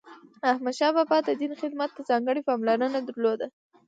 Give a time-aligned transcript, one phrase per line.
[0.51, 3.47] احمدشاه بابا د دین خدمت ته ځانګړی پاملرنه درلوده.